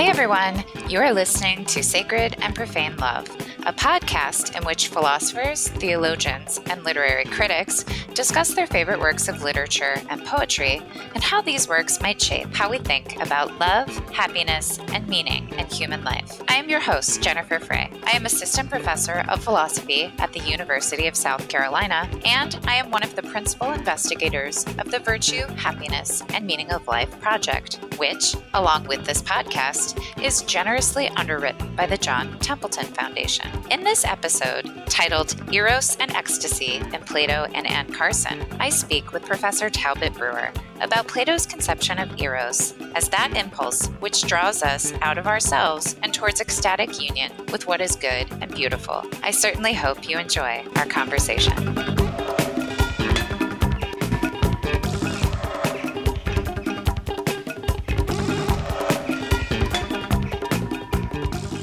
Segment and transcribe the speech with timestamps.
[0.00, 3.28] Hey everyone, you are listening to Sacred and Profane Love,
[3.66, 10.00] a podcast in which philosophers, theologians, and literary critics discuss their favorite works of literature
[10.08, 10.80] and poetry
[11.14, 15.66] and how these works might shape how we think about love, happiness, and meaning in
[15.66, 16.40] human life.
[16.48, 17.90] I am your host, Jennifer Frey.
[18.04, 22.90] I am assistant professor of philosophy at the University of South Carolina, and I am
[22.90, 28.36] one of the principal investigators of the Virtue, Happiness, and Meaning of Life project, which,
[28.54, 33.49] along with this podcast, is generously underwritten by the John Templeton Foundation.
[33.70, 39.24] In this episode, titled Eros and Ecstasy in Plato and Anne Carson, I speak with
[39.24, 45.18] Professor Talbot Brewer about Plato's conception of Eros as that impulse which draws us out
[45.18, 49.04] of ourselves and towards ecstatic union with what is good and beautiful.
[49.22, 51.54] I certainly hope you enjoy our conversation.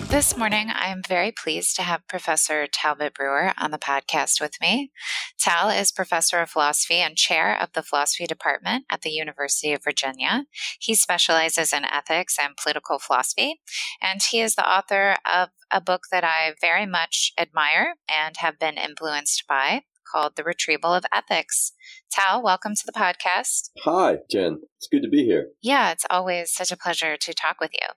[0.10, 4.54] This morning, I am very pleased to have Professor Talbot Brewer on the podcast with
[4.62, 4.90] me.
[5.38, 9.84] Tal is professor of philosophy and chair of the philosophy department at the University of
[9.84, 10.46] Virginia.
[10.80, 13.60] He specializes in ethics and political philosophy,
[14.02, 18.58] and he is the author of a book that I very much admire and have
[18.58, 21.74] been influenced by called The Retrieval of Ethics.
[22.10, 23.72] Tal, welcome to the podcast.
[23.84, 24.62] Hi, Jen.
[24.78, 25.50] It's good to be here.
[25.62, 27.90] Yeah, it's always such a pleasure to talk with you.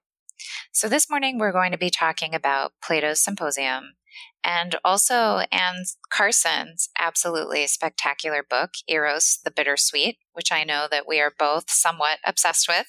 [0.73, 3.95] So, this morning we're going to be talking about Plato's Symposium
[4.45, 11.21] and also Anne Carson's absolutely spectacular book, Eros the Bittersweet, which I know that we
[11.21, 12.87] are both somewhat obsessed with.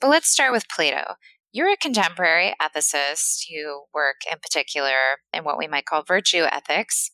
[0.00, 1.14] But let's start with Plato.
[1.52, 3.48] You're a contemporary ethicist.
[3.48, 7.10] You work in particular in what we might call virtue ethics.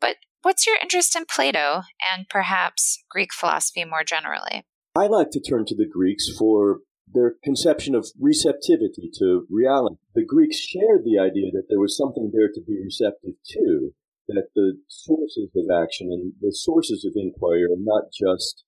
[0.00, 4.64] But what's your interest in Plato and perhaps Greek philosophy more generally?
[4.96, 6.80] I like to turn to the Greeks for
[7.14, 9.96] their conception of receptivity to reality.
[10.14, 13.94] The Greeks shared the idea that there was something there to be receptive to,
[14.28, 18.64] that the sources of action and the sources of inquiry are not just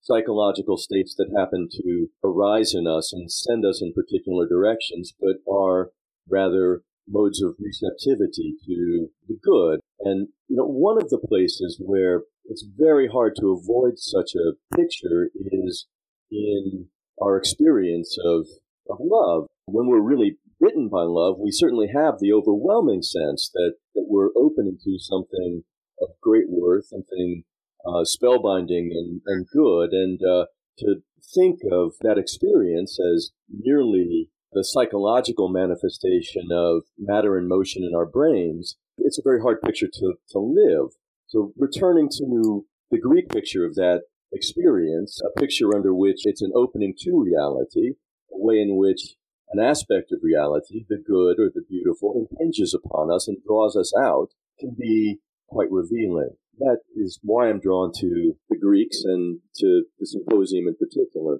[0.00, 5.36] psychological states that happen to arise in us and send us in particular directions, but
[5.52, 5.90] are
[6.30, 9.80] rather modes of receptivity to the good.
[10.00, 14.76] And, you know, one of the places where it's very hard to avoid such a
[14.76, 15.86] picture is
[16.30, 16.86] in
[17.22, 18.46] our experience of,
[18.88, 19.46] of love.
[19.66, 24.30] When we're really bitten by love, we certainly have the overwhelming sense that, that we're
[24.36, 25.62] opening to something
[26.00, 27.44] of great worth, something
[27.86, 29.90] uh, spellbinding and, and good.
[29.92, 30.46] And uh,
[30.78, 30.96] to
[31.34, 38.06] think of that experience as merely the psychological manifestation of matter in motion in our
[38.06, 40.92] brains, it's a very hard picture to, to live.
[41.26, 44.02] So returning to the Greek picture of that
[44.32, 47.94] experience, a picture under which it's an opening to reality,
[48.32, 49.16] a way in which
[49.50, 53.92] an aspect of reality, the good or the beautiful, impinges upon us and draws us
[53.98, 54.28] out,
[54.60, 55.18] can be
[55.48, 56.30] quite revealing.
[56.58, 61.38] That is why I'm drawn to the Greeks and to the symposium in particular.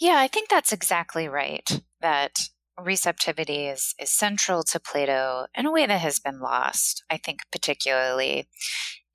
[0.00, 1.82] Yeah, I think that's exactly right.
[2.00, 2.38] That
[2.80, 7.40] receptivity is, is central to Plato in a way that has been lost, I think,
[7.50, 8.48] particularly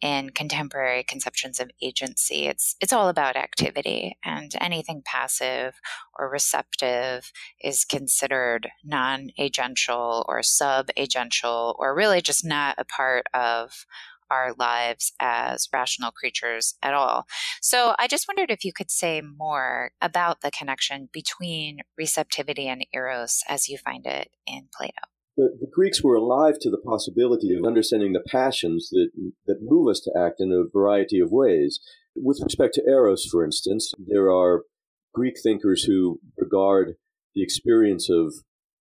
[0.03, 2.45] in contemporary conceptions of agency.
[2.45, 5.79] It's it's all about activity, and anything passive
[6.19, 7.31] or receptive
[7.61, 13.85] is considered non-agential or sub-agential, or really just not a part of
[14.29, 17.25] our lives as rational creatures at all.
[17.61, 22.85] So I just wondered if you could say more about the connection between receptivity and
[22.93, 27.55] eros as you find it in Plato the, the Greeks were alive to the possibility
[27.55, 29.09] of understanding the passions that,
[29.47, 31.79] that move us to act in a variety of ways.
[32.15, 34.63] With respect to Eros, for instance, there are
[35.13, 36.95] Greek thinkers who regard
[37.33, 38.33] the experience of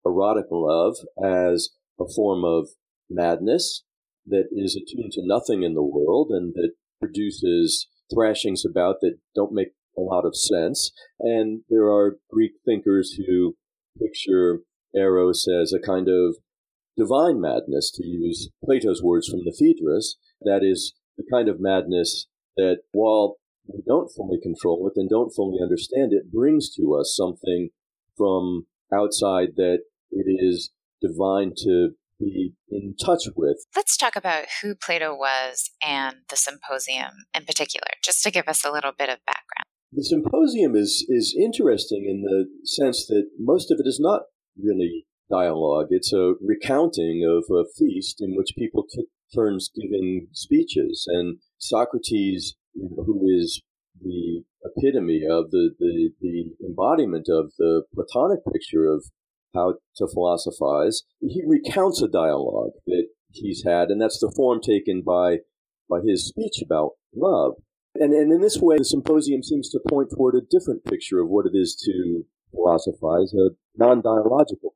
[0.05, 1.71] erotic love as
[2.01, 2.69] a form of
[3.11, 3.85] madness
[4.27, 9.53] that is attuned to nothing in the world and that produces thrashings about that don't
[9.53, 10.93] make a lot of sense.
[11.21, 13.57] And there are Greek thinkers who
[14.01, 14.61] picture
[14.95, 16.37] Eros as a kind of
[16.99, 20.17] divine madness, to use Plato's words from the Phaedrus.
[20.43, 23.37] That is the kind of madness that, while
[23.67, 27.71] we don't fully control it and don't fully understand it, brings to us something
[28.17, 29.81] from outside that
[30.11, 33.59] it is divine to be in touch with.
[33.77, 38.65] Let's talk about who Plato was and the symposium in particular, just to give us
[38.65, 39.65] a little bit of background.
[39.93, 44.23] The symposium is is interesting in the sense that most of it is not
[44.61, 45.89] really dialogue.
[45.91, 51.07] It's a recounting of a feast in which people took turns giving speeches.
[51.09, 53.63] And Socrates, who is
[54.01, 59.05] the epitome of the, the, the embodiment of the Platonic picture of
[59.55, 61.03] how to philosophize.
[61.21, 65.39] He recounts a dialogue that he's had, and that's the form taken by
[65.89, 67.55] by his speech about love.
[67.95, 71.29] And, and in this way, the symposium seems to point toward a different picture of
[71.29, 74.75] what it is to philosophize, a non dialogical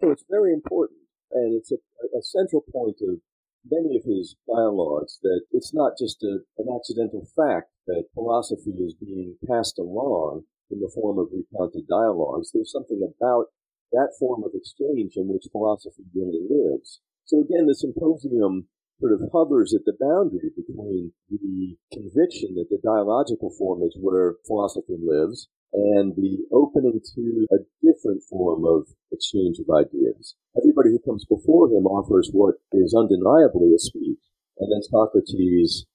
[0.00, 1.00] Plato, it's very important,
[1.32, 1.76] and it's a,
[2.16, 3.20] a central point of
[3.68, 8.94] many of his dialogues that it's not just a, an accidental fact that philosophy is
[8.94, 12.50] being passed along in the form of recounted dialogues.
[12.52, 13.46] There's something about
[13.92, 17.00] that form of exchange in which philosophy really lives.
[17.24, 18.68] So again, the symposium
[19.00, 24.36] sort of hovers at the boundary between the conviction that the dialogical form is where
[24.46, 30.34] philosophy lives and the opening to a different form of exchange of ideas.
[30.56, 34.18] Everybody who comes before him offers what is undeniably a speech,
[34.58, 35.86] and then Socrates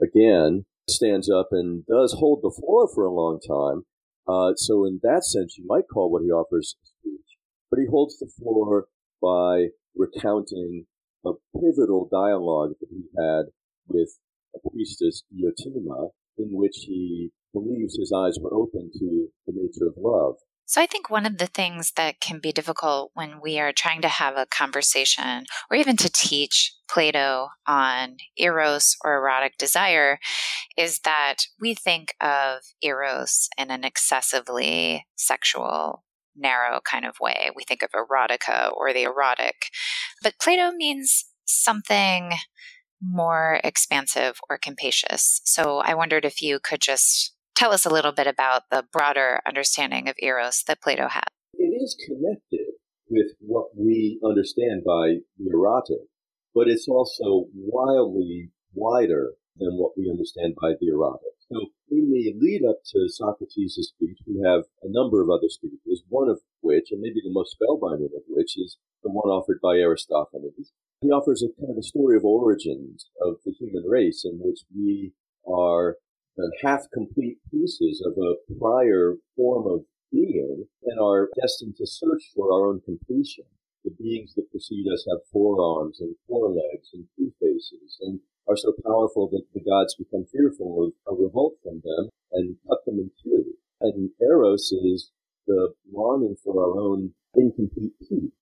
[0.00, 3.84] again stands up and does hold the floor for a long time.
[4.26, 7.38] Uh, so in that sense, you might call what he offers a speech,
[7.70, 8.86] but he holds the floor
[9.20, 10.86] by recounting
[11.26, 13.46] a pivotal dialogue that he had
[13.88, 14.18] with
[14.54, 19.94] a priestess, Diotima, in which he believes his eyes were open to the nature of
[19.96, 20.34] love.
[20.66, 24.00] So, I think one of the things that can be difficult when we are trying
[24.00, 30.18] to have a conversation or even to teach Plato on eros or erotic desire
[30.78, 36.02] is that we think of eros in an excessively sexual,
[36.34, 37.50] narrow kind of way.
[37.54, 39.66] We think of erotica or the erotic.
[40.22, 42.32] But Plato means something
[43.02, 45.42] more expansive or capacious.
[45.44, 49.40] So, I wondered if you could just tell us a little bit about the broader
[49.46, 51.28] understanding of eros that Plato had.
[51.54, 52.74] It is connected
[53.08, 56.08] with what we understand by the erotic,
[56.54, 61.34] but it's also wildly wider than what we understand by the erotic.
[61.50, 66.02] So in the lead up to Socrates' speech, we have a number of other speeches,
[66.08, 69.76] one of which, and maybe the most spellbinding of which, is the one offered by
[69.76, 70.72] Aristophanes.
[71.00, 74.60] He offers a kind of a story of origins of the human race in which
[74.74, 75.12] we
[75.46, 75.98] are
[76.36, 82.32] Uh, half complete pieces of a prior form of being and are destined to search
[82.34, 83.44] for our own completion.
[83.84, 88.18] The beings that precede us have four arms and four legs and two faces and
[88.48, 92.84] are so powerful that the gods become fearful of a revolt from them and cut
[92.84, 93.54] them in two.
[93.80, 95.12] And Eros is
[95.46, 98.32] the longing for our own incomplete peak.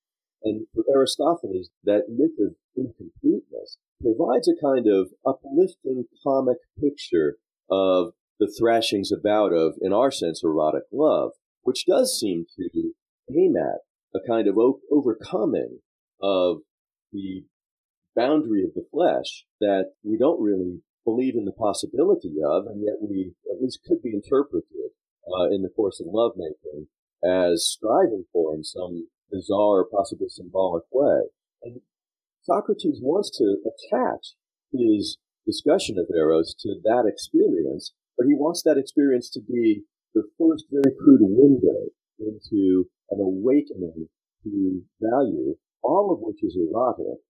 [0.44, 7.36] And for Aristophanes, that myth of incompleteness provides a kind of uplifting comic picture
[7.72, 11.30] of the thrashings about of, in our sense, erotic love,
[11.62, 12.92] which does seem to
[13.30, 13.80] aim at
[14.14, 15.78] a kind of o- overcoming
[16.20, 16.58] of
[17.12, 17.44] the
[18.14, 22.96] boundary of the flesh that we don't really believe in the possibility of, and yet
[23.00, 24.92] we at least could be interpreted
[25.26, 26.88] uh, in the course of lovemaking
[27.24, 31.22] as striving for in some bizarre, possibly symbolic way.
[31.62, 31.80] And
[32.42, 34.34] Socrates wants to attach
[34.72, 39.82] his discussion of Eros to that experience, but he wants that experience to be
[40.14, 44.08] the first very crude window into an awakening
[44.44, 47.20] to value, all of which is erotic,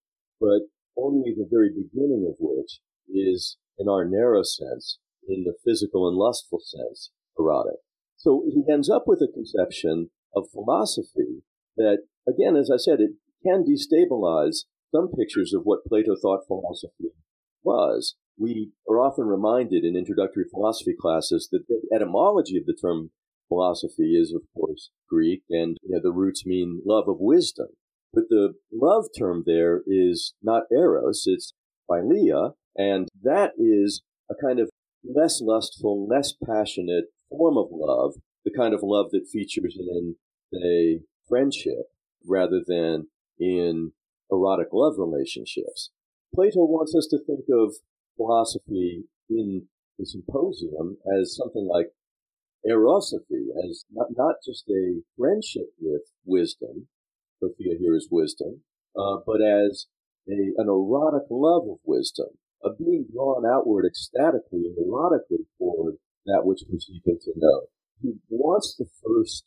[0.40, 4.98] but only the very beginning of which is, in our narrow sense,
[5.28, 7.78] in the physical and lustful sense, erotic.
[8.16, 11.42] So he ends up with a conception of philosophy
[11.76, 11.98] that,
[12.28, 13.12] again, as I said, it
[13.44, 17.12] can destabilize some pictures of what Plato thought philosophy
[17.64, 23.10] was, we are often reminded in introductory philosophy classes that the etymology of the term
[23.48, 27.68] philosophy is, of course, Greek, and you know, the roots mean love of wisdom.
[28.14, 31.52] But the love term there is not eros, it's
[31.90, 34.70] philia, and that is a kind of
[35.04, 38.14] less lustful, less passionate form of love,
[38.44, 40.16] the kind of love that features in,
[40.54, 41.86] a friendship
[42.26, 43.06] rather than
[43.38, 43.92] in
[44.30, 45.90] erotic love relationships.
[46.34, 47.74] Plato wants us to think of
[48.16, 51.88] philosophy in the symposium as something like
[52.66, 56.88] erosophy, as not, not just a friendship with wisdom,
[57.40, 58.62] Sophia here is wisdom,
[58.96, 59.86] uh, but as
[60.28, 62.28] a, an erotic love of wisdom,
[62.64, 67.62] a being drawn outward ecstatically and erotically toward that which we're seeking to know.
[68.00, 69.44] He wants the first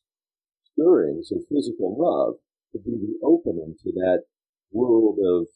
[0.72, 2.36] stirrings of physical love
[2.74, 4.24] to be the opening to that
[4.72, 5.48] world of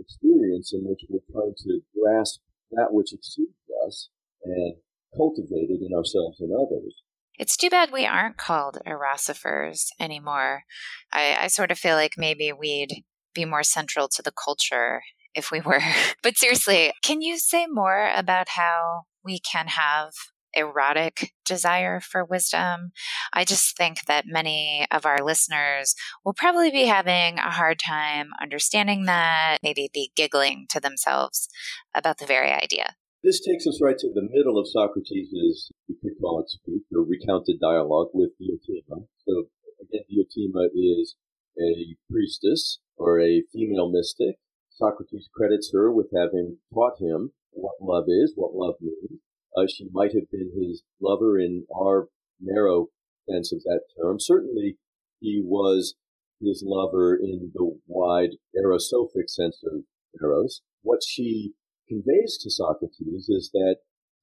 [0.00, 2.40] experience in which we're trying to grasp
[2.72, 3.52] that which exceeds
[3.86, 4.08] us
[4.44, 4.76] and
[5.16, 7.02] cultivate it in ourselves and others.
[7.38, 10.64] It's too bad we aren't called erosophers anymore.
[11.12, 13.02] I, I sort of feel like maybe we'd
[13.34, 15.02] be more central to the culture
[15.34, 15.80] if we were.
[16.22, 20.10] but seriously, can you say more about how we can have
[20.54, 22.92] erotic desire for wisdom.
[23.32, 28.30] I just think that many of our listeners will probably be having a hard time
[28.40, 31.48] understanding that, maybe be giggling to themselves
[31.94, 32.94] about the very idea.
[33.22, 39.06] This takes us right to the middle of Socrates' speech or recounted dialogue with Diotima.
[39.26, 39.44] So
[39.82, 41.16] again, Diotima is
[41.58, 44.36] a priestess or a female mystic.
[44.70, 49.20] Socrates credits her with having taught him what love is, what love means.
[49.56, 52.08] Uh, she might have been his lover in our
[52.40, 52.88] narrow
[53.28, 54.18] sense of that term.
[54.18, 54.78] Certainly,
[55.20, 55.94] he was
[56.40, 59.82] his lover in the wide erosophic sense of
[60.22, 60.62] eros.
[60.82, 61.52] What she
[61.88, 63.76] conveys to Socrates is that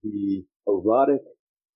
[0.04, 1.22] the erotic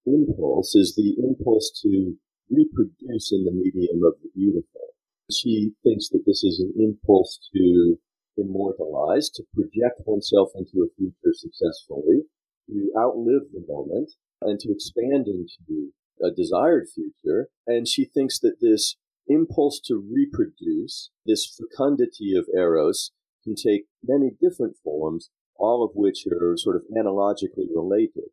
[0.06, 2.16] impulse is the impulse to
[2.50, 4.96] reproduce in the medium of the beautiful.
[5.32, 7.98] She thinks that this is an impulse to
[8.38, 12.24] immortalize, to project oneself into a future successfully,
[12.72, 14.12] to outlive the moment,
[14.42, 15.92] and to expand into
[16.24, 17.50] a uh, desired future.
[17.68, 18.96] And she thinks that this
[19.28, 23.12] impulse to reproduce, this fecundity of Eros,
[23.44, 28.30] can take many different forms, all of which are sort of analogically related.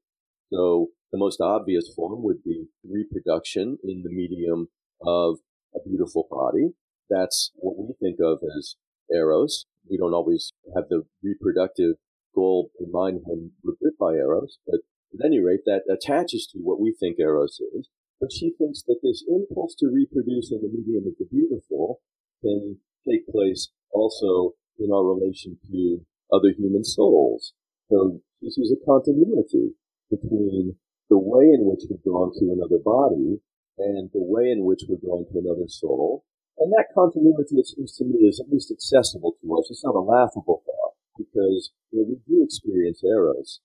[0.52, 4.68] So the most obvious form would be reproduction in the medium
[5.00, 5.38] of
[5.75, 6.71] a beautiful body.
[7.11, 8.76] That's what we think of as
[9.11, 9.66] eros.
[9.88, 11.97] We don't always have the reproductive
[12.38, 14.80] goal in mind when we're gripped by eros, but
[15.14, 17.88] at any rate, that attaches to what we think eros is.
[18.21, 22.00] But she thinks that this impulse to reproduce in the medium of the beautiful
[22.42, 22.78] can
[23.09, 27.54] take place also in our relation to other human souls.
[27.90, 29.75] So she sees a continuity
[30.11, 30.76] between
[31.09, 33.40] the way in which we're drawn to another body
[33.78, 36.25] and the way in which we're drawn to another soul.
[36.59, 39.71] And that continuity, it seems to me, is at least accessible to us.
[39.71, 40.77] It's not a laughable thought
[41.19, 43.61] because you know, we do experience eros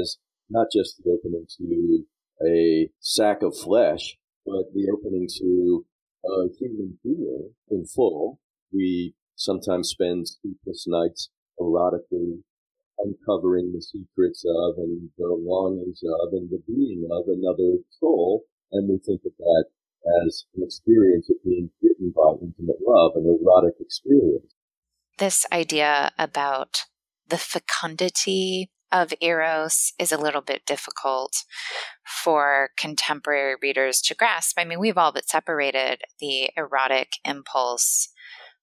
[0.00, 0.18] as
[0.50, 2.04] not just the opening to
[2.46, 5.84] a sack of flesh, but the opening to
[6.24, 8.40] a human being in full.
[8.72, 11.30] We sometimes spend sleepless nights
[11.60, 12.42] erotically
[12.98, 18.44] uncovering the secrets of and the longings of and the being of another soul.
[18.72, 19.64] And we think of that
[20.26, 24.54] as an experience of being bitten by intimate love, an erotic experience.
[25.18, 26.84] This idea about
[27.28, 31.44] the fecundity of Eros is a little bit difficult
[32.06, 34.58] for contemporary readers to grasp.
[34.58, 38.08] I mean, we've all but separated the erotic impulse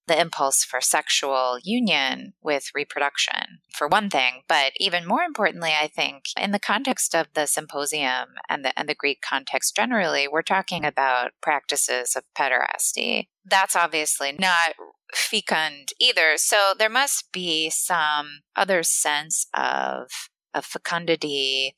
[0.07, 4.41] the impulse for sexual union with reproduction, for one thing.
[4.47, 8.89] But even more importantly, I think in the context of the symposium and the, and
[8.89, 13.27] the Greek context generally, we're talking about practices of pederasty.
[13.45, 14.73] That's obviously not
[15.13, 16.33] fecund either.
[16.37, 20.09] So there must be some other sense of
[20.53, 21.73] of fecundity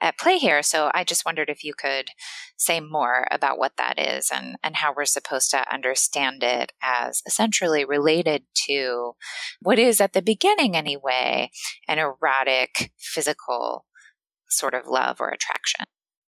[0.00, 0.62] at play here.
[0.62, 2.08] So I just wondered if you could
[2.56, 7.22] say more about what that is and, and how we're supposed to understand it as
[7.26, 9.12] essentially related to
[9.60, 11.50] what is, at the beginning anyway,
[11.88, 13.86] an erotic, physical
[14.48, 15.84] sort of love or attraction.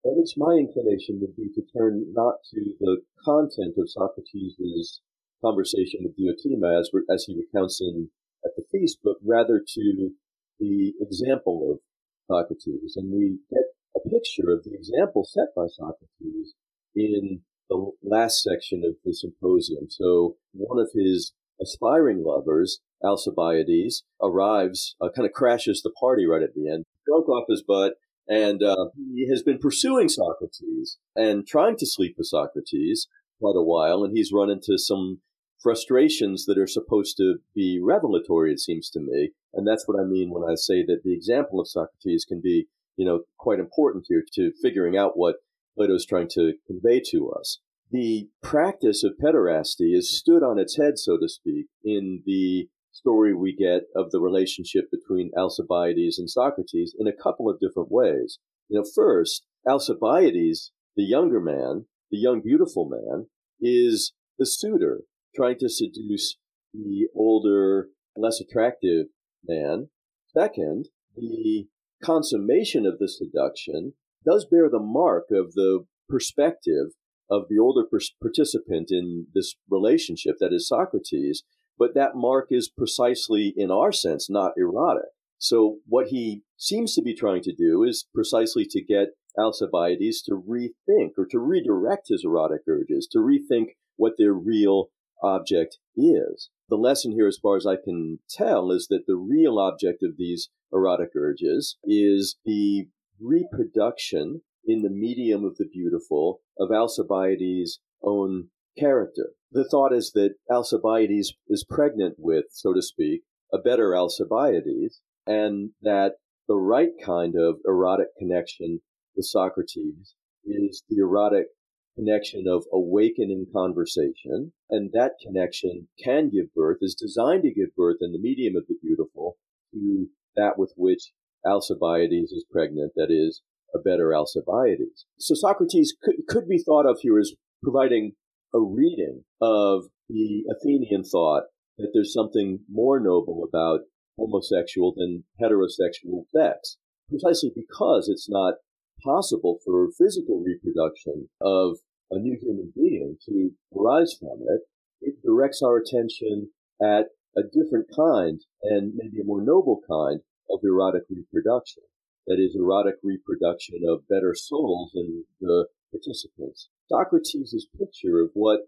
[0.06, 5.02] At least my inclination would be to turn not to the content of Socrates'
[5.46, 8.10] conversation with Diotima as, as he recounts in
[8.44, 10.12] at the feast, but rather to
[10.60, 11.80] the example of
[12.28, 16.54] Socrates, and we get a picture of the example set by Socrates
[16.96, 19.88] in the last section of the symposium.
[19.90, 26.44] So one of his aspiring lovers, Alcibiades, arrives, uh, kind of crashes the party right
[26.44, 27.94] at the end, drunk off his butt,
[28.28, 33.08] and uh, he has been pursuing Socrates and trying to sleep with Socrates
[33.40, 35.22] quite a while, and he's run into some
[35.66, 39.32] frustrations that are supposed to be revelatory, it seems to me.
[39.52, 42.68] And that's what I mean when I say that the example of Socrates can be,
[42.98, 45.38] you know, quite important here to figuring out what
[45.76, 47.62] Plato is trying to convey to us.
[47.90, 53.34] The practice of pederasty is stood on its head, so to speak, in the story
[53.34, 58.38] we get of the relationship between Alcibiades and Socrates in a couple of different ways.
[58.70, 63.30] You know, first, Alcibiades, the younger man, the young beautiful man,
[63.60, 65.02] is the suitor
[65.36, 66.38] trying to seduce
[66.74, 69.08] the older, less attractive
[69.46, 69.90] man.
[70.38, 71.68] Second, the
[72.04, 73.94] consummation of the seduction
[74.26, 76.88] does bear the mark of the perspective
[77.30, 77.84] of the older
[78.22, 81.44] participant in this relationship, that is Socrates,
[81.78, 85.10] but that mark is precisely, in our sense, not erotic.
[85.38, 90.32] So what he seems to be trying to do is precisely to get Alcibiades to
[90.32, 94.90] rethink or to redirect his erotic urges, to rethink what their real
[95.22, 96.50] object is.
[96.70, 100.18] The lesson here, as far as I can tell, is that the real object of
[100.18, 102.88] these erotic urges is the
[103.22, 109.32] reproduction in the medium of the beautiful of Alcibiades' own character.
[109.52, 113.22] The thought is that Alcibiades is pregnant with, so to speak,
[113.54, 116.16] a better Alcibiades, and that
[116.48, 118.82] the right kind of erotic connection
[119.16, 121.48] with Socrates is the erotic
[121.96, 124.54] connection of awakening conversation.
[124.70, 128.66] And that connection can give birth, is designed to give birth in the medium of
[128.68, 129.38] the beautiful
[129.74, 131.12] to that with which
[131.46, 133.42] Alcibiades is pregnant, that is,
[133.74, 135.06] a better Alcibiades.
[135.20, 137.34] So Socrates could, could be thought of here as
[137.64, 138.14] providing
[138.54, 141.44] a reading of the Athenian thought
[141.78, 143.82] that there's something more noble about
[144.18, 146.78] homosexual than heterosexual sex,
[147.10, 148.56] precisely because it's not
[149.04, 151.78] possible for physical reproduction of
[152.12, 154.62] a new human being to arise from it.
[155.02, 156.50] It directs our attention
[156.82, 161.84] at a different kind and maybe a more noble kind of erotic reproduction.
[162.28, 166.70] That is erotic reproduction of better souls in the participants.
[166.90, 168.62] Socrates' picture of what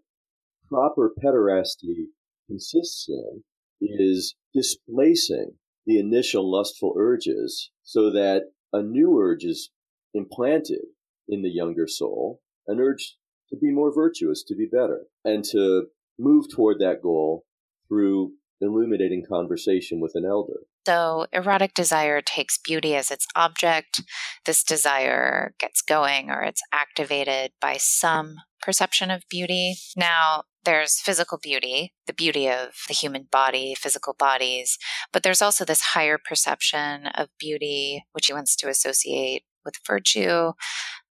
[0.68, 2.06] proper pederasty
[2.46, 3.42] consists in
[3.80, 5.52] is displacing
[5.86, 9.70] the initial lustful urges so that a new urge is
[10.14, 10.82] implanted
[11.28, 13.16] in the younger soul, an urge
[13.50, 15.86] to be more virtuous, to be better, and to
[16.18, 17.44] move toward that goal
[17.88, 20.60] through illuminating conversation with an elder.
[20.86, 24.02] So, erotic desire takes beauty as its object.
[24.46, 29.76] This desire gets going or it's activated by some perception of beauty.
[29.96, 34.78] Now, there's physical beauty, the beauty of the human body, physical bodies,
[35.12, 40.52] but there's also this higher perception of beauty, which he wants to associate with virtue,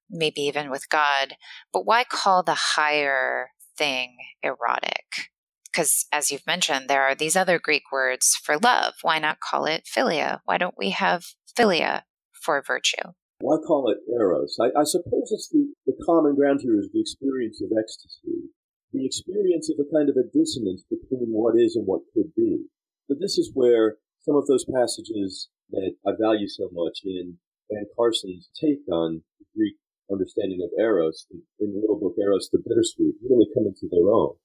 [0.09, 1.37] maybe even with God.
[1.73, 5.31] But why call the higher thing erotic?
[5.71, 8.95] Because as you've mentioned, there are these other Greek words for love.
[9.03, 10.41] Why not call it philia?
[10.47, 13.13] Why don't we have philia for virtue?
[13.41, 14.57] Why call it eros?
[14.59, 18.49] I, I suppose it's the, the common ground here is the experience of ecstasy
[18.97, 22.64] the experience of a kind of a dissonance between what is and what could be.
[23.09, 27.38] But this is where some of those passages that I value so much in
[27.70, 29.76] Anne Carson's take on the Greek
[30.11, 31.26] understanding of Eros,
[31.59, 34.37] in the little book Eros the Bittersweet, really come into their own.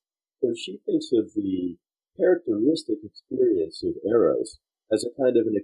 [0.41, 1.77] So she thinks of the
[2.17, 4.59] characteristic experience of Eros
[4.91, 5.55] as a kind of an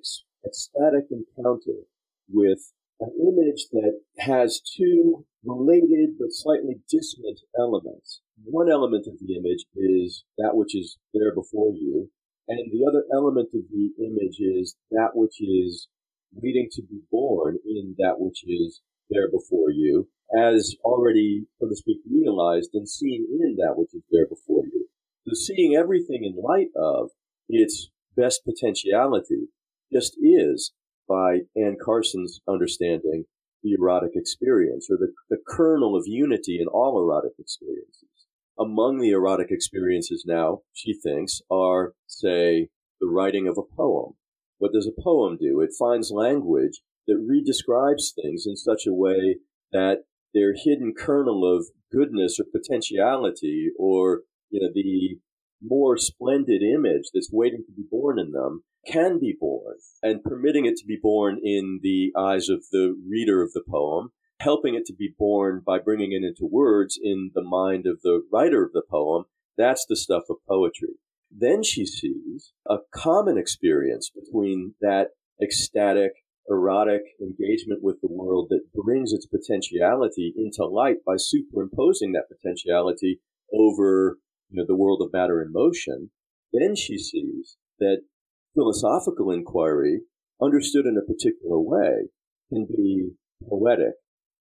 [0.45, 1.89] ecstatic encounter
[2.29, 8.21] with an image that has two related but slightly dissonant elements.
[8.43, 12.09] One element of the image is that which is there before you,
[12.47, 15.87] and the other element of the image is that which is
[16.33, 21.75] waiting to be born in that which is there before you, as already, so to
[21.75, 24.87] speak, realized and seen in that which is there before you.
[25.25, 27.09] The seeing everything in light of
[27.49, 29.47] its best potentiality
[29.91, 30.73] just is
[31.07, 33.25] by Anne Carson's understanding,
[33.63, 38.03] the erotic experience or the, the kernel of unity in all erotic experiences.
[38.59, 44.13] Among the erotic experiences now, she thinks, are, say, the writing of a poem.
[44.59, 45.61] What does a poem do?
[45.61, 49.37] It finds language that redescribes things in such a way
[49.71, 55.19] that their hidden kernel of goodness or potentiality or, you know, the
[55.61, 60.65] more splendid image that's waiting to be born in them can be born and permitting
[60.65, 64.85] it to be born in the eyes of the reader of the poem, helping it
[64.85, 68.71] to be born by bringing it into words in the mind of the writer of
[68.73, 69.25] the poem.
[69.57, 70.95] That's the stuff of poetry.
[71.31, 75.09] Then she sees a common experience between that
[75.41, 76.11] ecstatic,
[76.49, 83.19] erotic engagement with the world that brings its potentiality into light by superimposing that potentiality
[83.53, 84.17] over
[84.49, 86.11] you know, the world of matter and motion.
[86.53, 88.01] Then she sees that
[88.55, 90.01] philosophical inquiry,
[90.41, 92.09] understood in a particular way,
[92.49, 93.11] can be
[93.47, 93.93] poetic,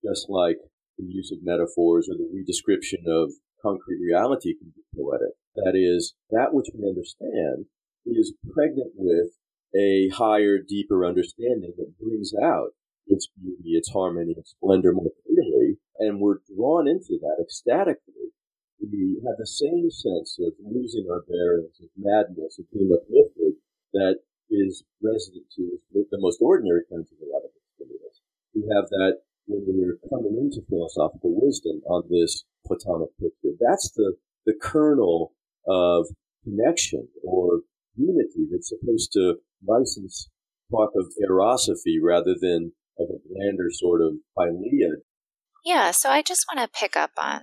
[0.05, 0.57] just like
[0.97, 5.35] the use of metaphors or the redescription of concrete reality can be poetic.
[5.57, 7.67] That is, that which we understand
[8.05, 9.33] is pregnant with
[9.75, 15.79] a higher, deeper understanding that brings out its beauty, its harmony, its splendor more clearly,
[15.99, 18.33] and we're drawn into that ecstatically.
[18.81, 23.55] We have the same sense of losing our bearings, of madness, of being uplifted,
[23.95, 28.21] that is resident to the most ordinary kinds of erotic experience.
[28.55, 33.55] We have that when we're coming into philosophical wisdom on this Platonic picture.
[33.59, 34.15] That's the,
[34.45, 35.33] the kernel
[35.67, 36.07] of
[36.45, 37.61] connection or
[37.97, 40.29] unity that's supposed to license
[40.71, 45.01] talk of erosophy rather than of a blander sort of philia.
[45.65, 47.43] Yeah, so I just want to pick up on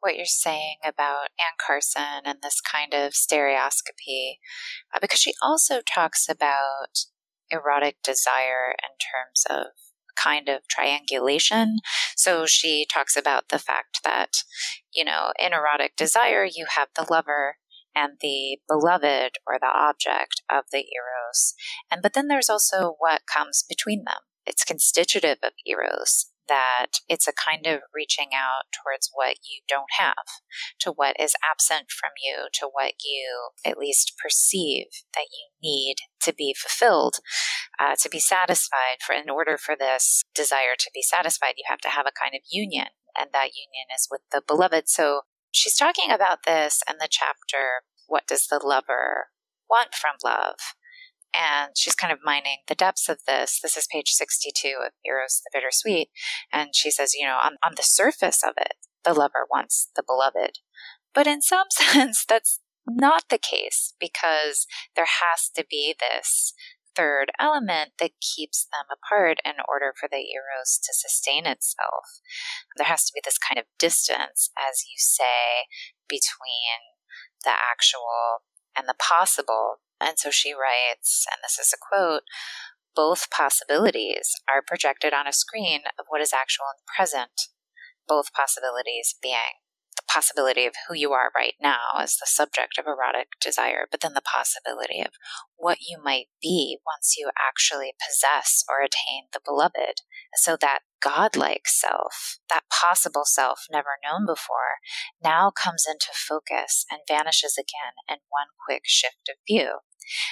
[0.00, 4.38] what you're saying about Anne Carson and this kind of stereoscopy,
[4.94, 7.06] uh, because she also talks about
[7.50, 9.72] erotic desire in terms of
[10.16, 11.78] kind of triangulation.
[12.16, 14.30] So she talks about the fact that,
[14.92, 17.56] you know, in erotic desire, you have the lover
[17.94, 21.54] and the beloved or the object of the eros.
[21.90, 24.20] And but then there's also what comes between them.
[24.44, 29.92] It's constitutive of eros that it's a kind of reaching out towards what you don't
[29.98, 30.26] have,
[30.80, 35.96] to what is absent from you, to what you at least perceive that you need
[36.22, 37.16] to be fulfilled,
[37.78, 38.98] uh, to be satisfied.
[39.04, 42.34] For in order for this desire to be satisfied, you have to have a kind
[42.34, 44.88] of union, and that union is with the beloved.
[44.88, 49.30] So she's talking about this in the chapter, "What does the lover
[49.68, 50.56] want from love?"
[51.36, 53.60] And she's kind of mining the depths of this.
[53.62, 56.08] This is page 62 of Eros the Bittersweet.
[56.52, 60.02] And she says, you know, on, on the surface of it, the lover wants the
[60.06, 60.58] beloved.
[61.14, 66.54] But in some sense, that's not the case because there has to be this
[66.94, 72.24] third element that keeps them apart in order for the eros to sustain itself.
[72.76, 75.68] There has to be this kind of distance, as you say,
[76.08, 76.96] between
[77.44, 78.40] the actual
[78.76, 82.22] and the possible and so she writes, and this is a quote
[82.96, 87.52] both possibilities are projected on a screen of what is actual and present,
[88.08, 89.60] both possibilities being
[90.08, 94.14] possibility of who you are right now as the subject of erotic desire, but then
[94.14, 95.12] the possibility of
[95.56, 100.02] what you might be once you actually possess or attain the beloved.
[100.34, 104.80] So that godlike self, that possible self never known before,
[105.22, 109.78] now comes into focus and vanishes again in one quick shift of view.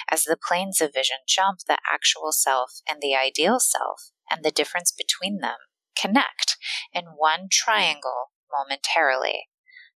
[0.09, 4.51] As the planes of vision jump, the actual self and the ideal self and the
[4.51, 5.57] difference between them
[5.99, 6.57] connect
[6.93, 9.47] in one triangle momentarily.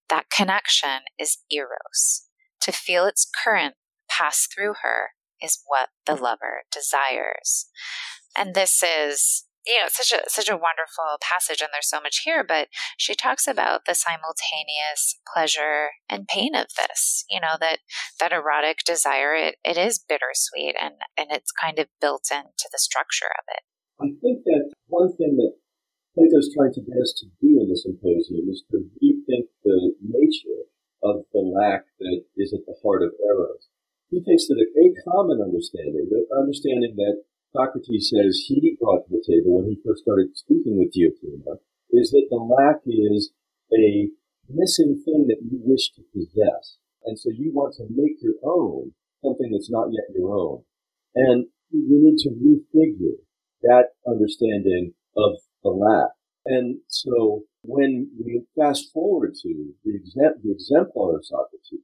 [0.09, 2.27] That connection is Eros.
[2.61, 3.75] To feel its current
[4.09, 7.67] pass through her is what the lover desires.
[8.37, 12.23] And this is you know, such a such a wonderful passage, and there's so much
[12.23, 12.43] here.
[12.43, 17.25] But she talks about the simultaneous pleasure and pain of this.
[17.29, 17.79] You know that
[18.19, 22.79] that erotic desire it, it is bittersweet, and and it's kind of built into the
[22.79, 23.63] structure of it.
[24.01, 25.59] I think that one thing that
[26.15, 30.65] Plato's trying to get us to do in the symposium is to rethink the nature
[31.03, 33.69] of the lack that is at the heart of eros.
[34.09, 39.23] He thinks that a common understanding, the understanding that Socrates says he brought to the
[39.25, 43.31] table when he first started speaking with Diotima is that the lack is
[43.73, 44.09] a
[44.49, 46.77] missing thing that you wish to possess.
[47.05, 48.93] And so you want to make your own
[49.23, 50.63] something that's not yet your own.
[51.15, 53.17] And you need to refigure
[53.63, 56.11] that understanding of the lack.
[56.45, 61.83] And so when we fast forward to the, exemp- the exemplar of Socrates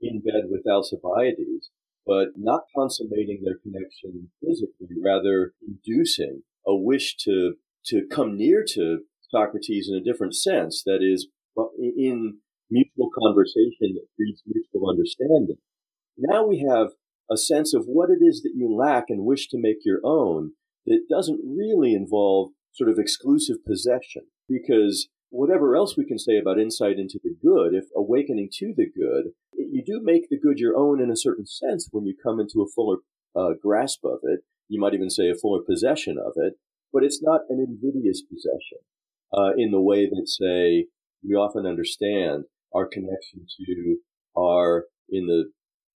[0.00, 1.70] in bed with Alcibiades,
[2.04, 7.54] but not consummating their connection physically, rather inducing a wish to,
[7.86, 11.28] to come near to Socrates in a different sense, that is,
[11.78, 12.38] in
[12.70, 15.56] mutual conversation that breeds mutual understanding.
[16.16, 16.88] Now we have
[17.30, 20.52] a sense of what it is that you lack and wish to make your own
[20.86, 26.60] that doesn't really involve sort of exclusive possession because whatever else we can say about
[26.60, 30.76] insight into the good, if awakening to the good, you do make the good your
[30.76, 32.98] own in a certain sense when you come into a fuller
[33.34, 34.40] uh, grasp of it.
[34.68, 36.54] You might even say a fuller possession of it,
[36.92, 38.84] but it's not an invidious possession
[39.32, 40.86] uh, in the way that, say,
[41.26, 43.96] we often understand our connection to
[44.36, 45.50] our, in the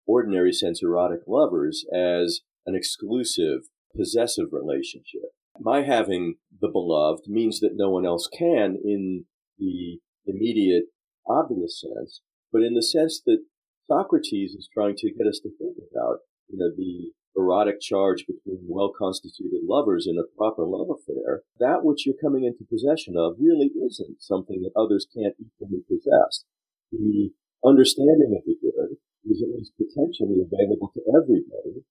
[0.06, 5.30] ordinary sense, erotic lovers as an exclusive, possessive relationship.
[5.60, 9.24] My having the beloved means that no one else can in
[9.58, 10.84] the immediate,
[11.28, 12.20] obvious sense,
[12.52, 13.44] but in the sense that
[13.86, 18.64] Socrates is trying to get us to think about, you know, the erotic charge between
[18.66, 23.70] well-constituted lovers in a proper love affair, that which you're coming into possession of really
[23.76, 26.44] isn't something that others can't equally possess.
[26.90, 27.30] The
[27.64, 28.96] understanding of the good
[29.30, 31.84] is at least potentially available to everybody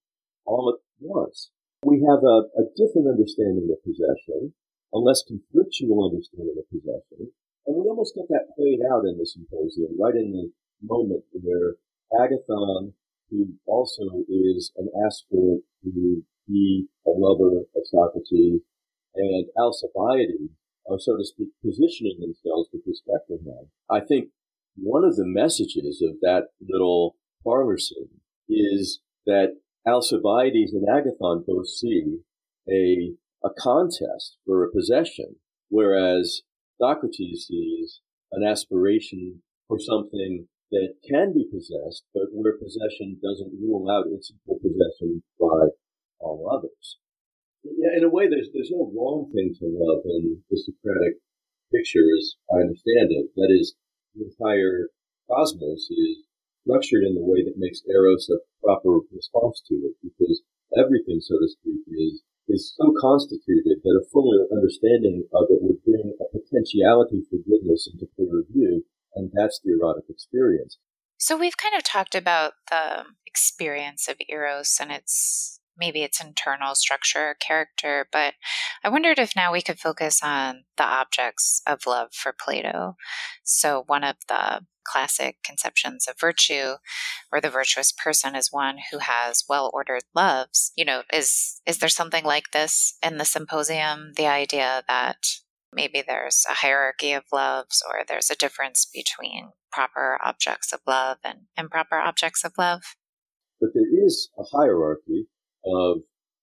[0.45, 1.51] all at once.
[1.86, 4.58] We have a, a different understanding of possession,
[4.89, 7.30] a less conflictual understanding of possession,
[7.67, 10.50] and we almost get that played out in the symposium, right in the
[10.82, 11.78] moment where
[12.10, 12.93] Agathon,
[13.30, 18.62] who also is an aspirant to be a lover of Socrates,
[19.13, 20.58] and Alcibiades
[20.89, 23.69] are, so to speak, positioning themselves with respect to him.
[23.91, 24.30] I think
[24.76, 31.67] one of the messages of that little parlor scene is that Alcibiades and Agathon both
[31.67, 32.19] see
[32.67, 35.36] a, a contest for a possession,
[35.69, 36.41] whereas
[36.80, 43.89] Socrates sees an aspiration for something that can be possessed, but where possession doesn't rule
[43.89, 45.69] out its equal possession by
[46.19, 46.98] all others.
[47.63, 51.17] Yeah, in a way, there's there's no wrong thing to love in the Socratic
[51.74, 53.34] picture, as I understand it.
[53.36, 53.76] That is,
[54.13, 54.89] the entire
[55.30, 56.25] cosmos is
[56.65, 60.41] structured in the way that makes Eros a proper response to it, because
[60.73, 65.84] everything, so to speak, is is so constituted that a fuller understanding of it would
[65.84, 70.78] bring a potentiality for goodness into clear view, and that's the erotic experience.
[71.17, 76.76] So we've kind of talked about the experience of Eros and its maybe its internal
[76.76, 78.34] structure or character, but
[78.84, 82.96] I wondered if now we could focus on the objects of love for Plato.
[83.44, 86.76] So, one of the classic conceptions of virtue
[87.32, 90.72] or the virtuous person is one who has well ordered loves.
[90.76, 94.14] You know is is there something like this in the symposium?
[94.16, 95.18] The idea that
[95.74, 101.18] maybe there's a hierarchy of loves or there's a difference between proper objects of love
[101.24, 102.96] and improper objects of love?
[103.60, 105.28] But there is a hierarchy
[105.65, 106.01] of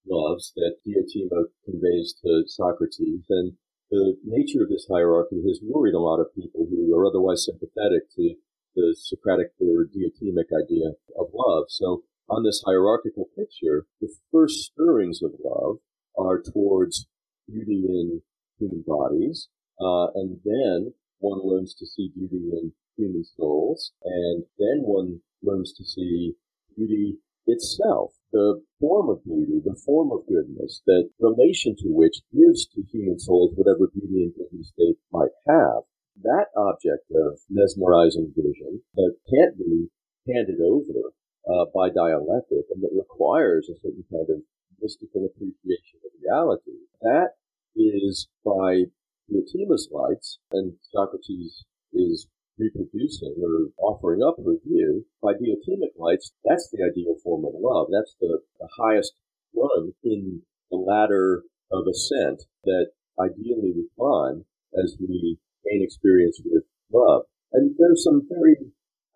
[0.08, 3.24] loves that Diotima conveys to Socrates.
[3.30, 3.52] And
[3.90, 8.11] the nature of this hierarchy has worried a lot of people who are otherwise sympathetic
[8.16, 8.35] to
[8.74, 11.66] the Socratic or Diotimic idea of love.
[11.68, 15.78] So on this hierarchical picture, the first stirrings of love
[16.18, 17.06] are towards
[17.46, 18.22] beauty in
[18.58, 19.48] human bodies,
[19.80, 25.72] uh, and then one learns to see beauty in human souls, and then one learns
[25.74, 26.35] to see
[26.76, 32.66] beauty itself the form of beauty, the form of goodness, that relation to which gives
[32.66, 35.85] to human souls whatever beauty and goodness they might have.
[36.22, 39.88] That object of mesmerizing vision that can't be
[40.28, 41.12] handed over
[41.44, 44.42] uh, by dialectic and that requires a certain kind of
[44.81, 46.88] mystical appreciation of reality.
[47.02, 47.37] That
[47.76, 48.85] is by
[49.28, 52.26] Diotima's lights, and Socrates is
[52.62, 57.88] reproducing or offering up her view by Diotimic lights, that's the ideal form of love.
[57.90, 59.14] That's the, the highest
[59.55, 64.44] rung in the ladder of ascent that ideally we climb
[64.79, 67.22] as we gain experience with love.
[67.53, 68.57] And there's some very,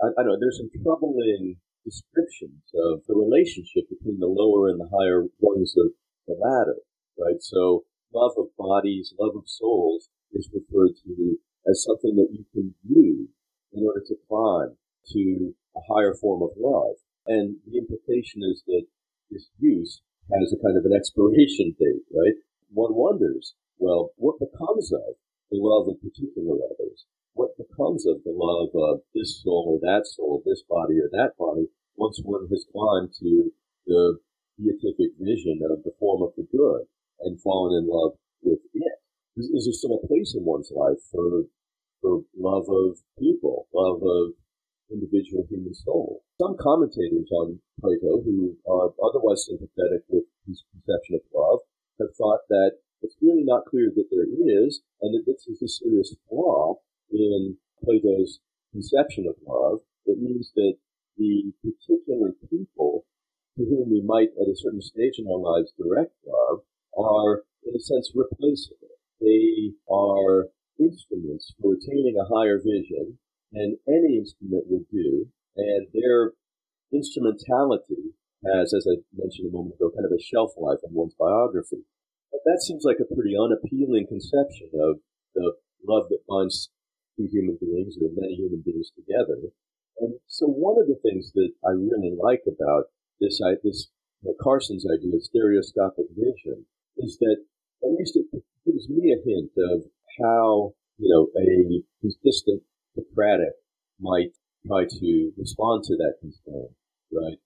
[0.02, 4.80] I, I don't know, there's some troubling descriptions of the relationship between the lower and
[4.80, 5.94] the higher rungs of
[6.26, 6.82] the ladder,
[7.18, 7.40] right?
[7.40, 11.38] So love of bodies, love of souls is referred to
[11.70, 13.28] as something that you can use
[13.76, 14.76] in order to climb
[15.12, 16.96] to a higher form of love.
[17.26, 18.86] And the implication is that
[19.30, 20.00] this use
[20.32, 22.34] has a kind of an expiration date, right?
[22.72, 27.06] One wonders, well, what becomes of the love of particular others?
[27.34, 31.36] What becomes of the love of this soul or that soul, this body or that
[31.38, 33.52] body, once one has climbed to
[33.86, 34.18] the
[34.58, 36.88] beatific vision of the form of the good
[37.20, 38.12] and fallen in love
[38.42, 38.98] with it?
[39.36, 41.44] Is, is there still a place in one's life for
[42.00, 44.32] for love of people, love of
[44.90, 46.22] individual human soul.
[46.40, 51.60] Some commentators on Plato who are otherwise sympathetic with his conception of love
[52.00, 55.68] have thought that it's really not clear that there is, and that this is a
[55.68, 56.76] serious flaw
[57.10, 58.40] in Plato's
[58.72, 59.80] conception of love.
[60.06, 60.74] It means that
[61.16, 63.04] the particular people
[63.56, 66.60] to whom we might at a certain stage in our lives direct love
[66.96, 68.96] are, in a sense, replaceable.
[69.20, 73.18] They are instruments for attaining a higher vision,
[73.52, 76.32] than any instrument would do, and their
[76.92, 78.12] instrumentality
[78.44, 81.82] has, as I mentioned a moment ago, kind of a shelf life in one's biography.
[82.30, 85.00] But that seems like a pretty unappealing conception of
[85.34, 86.70] the love that binds
[87.16, 89.40] two human beings or many human beings together.
[89.98, 93.88] And so one of the things that I really like about this, this
[94.20, 96.66] you know, Carson's idea of stereoscopic vision
[96.98, 97.38] is that
[97.82, 98.26] at least it
[98.64, 99.88] gives me a hint of
[100.22, 102.62] how, you know, a consistent
[102.94, 103.52] Socratic
[104.00, 104.32] might
[104.66, 106.68] try to respond to that concern,
[107.12, 107.38] right?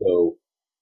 [0.00, 0.36] So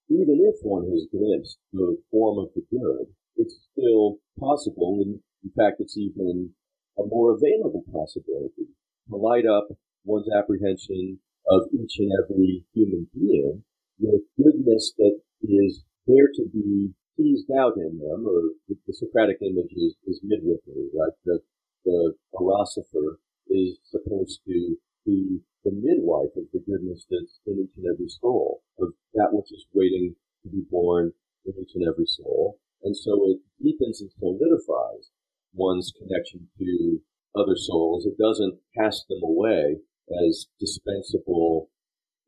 [0.08, 3.06] even if one has glimpsed the form of the good,
[3.36, 6.50] it's still possible, and in fact, it's even
[6.98, 8.66] a more available possibility
[9.08, 9.68] to light up
[10.04, 13.62] one's apprehension of each and every human being
[13.98, 19.38] with goodness that is there to be teased out in them, or the, the Socratic
[19.42, 21.16] image is, is midwifery, right?
[21.24, 21.40] The,
[21.84, 27.86] the philosopher is supposed to be the midwife of the goodness that's in each and
[27.92, 31.12] every soul, of that which is waiting to be born
[31.44, 32.58] in each and every soul.
[32.82, 35.10] And so it deepens and solidifies
[35.54, 37.00] one's connection to
[37.34, 38.06] other souls.
[38.06, 39.78] It doesn't cast them away
[40.26, 41.70] as dispensable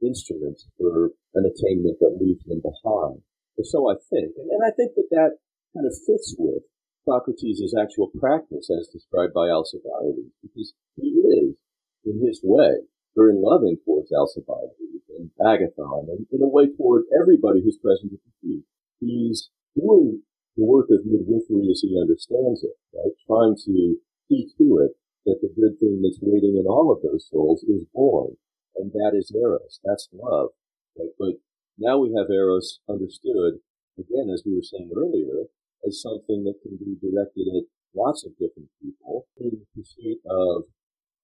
[0.02, 3.22] instruments for an attainment that leaves them behind.
[3.58, 4.38] Or so I think.
[4.38, 5.42] And, I think that that
[5.74, 6.62] kind of fits with
[7.04, 11.58] Socrates' actual practice as described by Alcibiades, because he is,
[12.04, 14.78] in his way, very loving towards Alcibiades
[15.18, 18.68] and Agathon, and in a way toward everybody who's present at the feast.
[19.00, 20.22] He's doing
[20.56, 23.14] the work of midwifery as he understands it, right?
[23.26, 23.96] Trying to
[24.28, 24.92] see to it
[25.24, 28.36] that the good thing that's waiting in all of those souls is born.
[28.76, 29.80] And that is Eros.
[29.84, 30.50] That's love.
[30.96, 31.10] Right?
[31.18, 31.34] But
[31.78, 33.62] now we have Eros understood,
[33.98, 35.46] again, as we were saying earlier,
[35.86, 40.64] as something that can be directed at lots of different people in pursuit of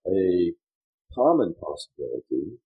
[0.06, 0.54] a
[1.14, 2.58] common possibility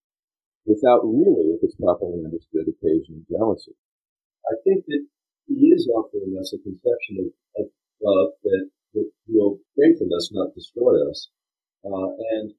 [0.67, 3.73] without really, if it's properly understood, occasioning jealousy.
[4.45, 5.07] I think that
[5.49, 7.67] he is offering us a conception of, of
[8.05, 11.29] love that, that will strengthen us, not destroy us.
[11.85, 12.53] Uh, and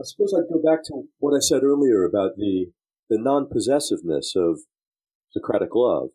[0.00, 2.72] I suppose I'd go back to what I said earlier about the
[3.12, 4.60] the non-possessiveness of
[5.32, 6.08] Socratic love.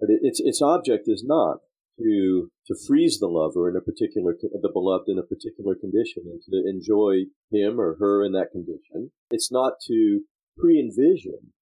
[0.00, 1.58] But it, its its object is not
[1.98, 6.40] to to freeze the lover in a particular the beloved in a particular condition and
[6.48, 9.12] to enjoy him or her in that condition.
[9.30, 10.22] It's not to
[10.56, 11.52] pre-envision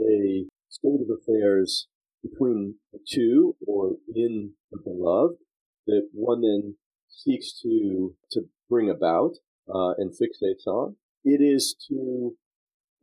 [0.00, 1.86] a state of affairs
[2.22, 5.38] between the two or in the beloved
[5.86, 6.74] that one then
[7.08, 9.34] seeks to to bring about
[9.72, 10.96] uh, and fixates on.
[11.24, 12.36] It is to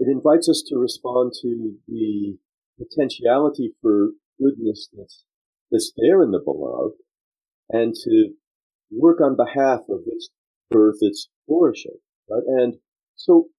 [0.02, 2.36] it invites us to respond to the
[2.80, 4.10] potentiality for
[4.42, 5.26] goodness that's
[5.72, 6.98] that's there in the beloved
[7.70, 8.34] and to
[8.92, 10.30] work on behalf of its
[10.72, 11.98] birth, its flourishing,
[12.30, 12.44] right?
[12.48, 12.76] And
[13.16, 13.50] so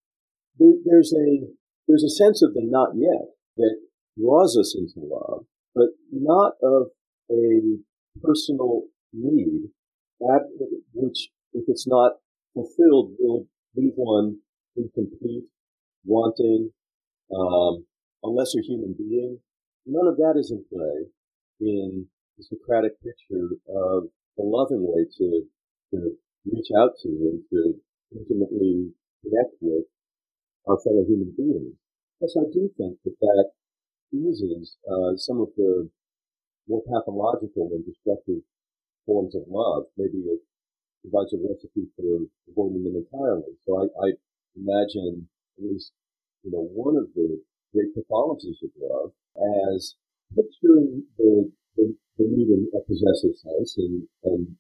[0.59, 1.47] there, there's a
[1.87, 3.77] there's a sense of the not yet that
[4.19, 5.45] draws us into love,
[5.77, 6.89] but not of
[7.31, 7.79] a
[8.21, 9.71] personal need,
[10.21, 10.49] that
[10.93, 12.15] which, if it's not
[12.53, 14.39] fulfilled, will leave one
[14.77, 15.45] incomplete,
[16.05, 16.71] wanting,
[17.35, 17.87] um,
[18.25, 19.39] a lesser human being.
[19.87, 21.11] None of that is in play
[21.61, 22.07] in
[22.39, 25.43] the Socratic picture of the loving way to,
[25.91, 27.75] to reach out to and to
[28.15, 29.85] intimately connect with
[30.69, 31.75] our fellow human beings.
[32.21, 33.51] Yes, I do think that that
[34.13, 35.91] eases uh, some of the
[36.69, 38.43] more pathological and destructive
[39.07, 39.85] forms of love.
[39.97, 40.41] Maybe it
[41.03, 43.59] provides a recipe for avoiding them entirely.
[43.67, 44.09] So I, I
[44.55, 45.93] imagine at least,
[46.43, 47.41] you know, one of the
[47.73, 49.13] great pathologies of love
[49.73, 49.97] as
[50.35, 54.57] picturing the, the, the need in a possessive sense, and, and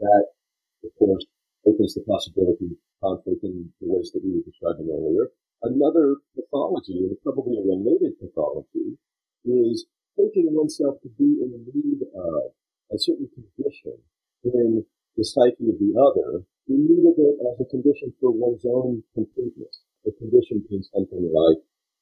[0.00, 0.24] that,
[0.84, 1.26] of course,
[1.66, 5.30] opens the possibility of conflict in the ways that we were describing earlier.
[5.62, 8.98] Another pathology, and probably a related pathology,
[9.44, 9.86] is
[10.18, 12.54] taking oneself to be in need of
[12.94, 13.98] a certain condition
[14.44, 14.84] in
[15.16, 19.02] the psyche of the other, in need of it as a condition for one's own
[19.14, 19.82] completeness.
[20.06, 21.58] A condition being something like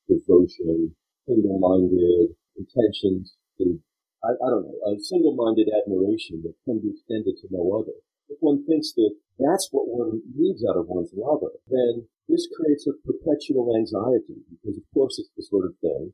[0.08, 0.94] devotion,
[1.26, 3.80] single-minded intentions, and
[4.22, 7.96] I, I don't know, a single-minded admiration that can be extended to no other.
[8.28, 12.86] If one thinks that that's what one needs out of one's lover, then this creates
[12.86, 16.12] a perpetual anxiety because, of course, it's the sort of thing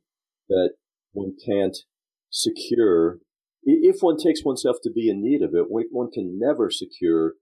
[0.49, 0.73] that
[1.11, 1.77] one can't
[2.29, 3.19] secure.
[3.63, 7.33] If one takes oneself to be in need of it, one can never secure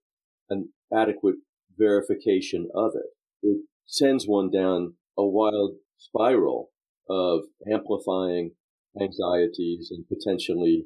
[0.50, 1.36] an adequate
[1.78, 3.12] verification of it.
[3.42, 6.72] It sends one down a wild spiral
[7.10, 7.42] of
[7.72, 8.52] amplifying
[9.00, 10.86] anxieties and potentially